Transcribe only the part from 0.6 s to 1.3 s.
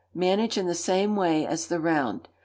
the same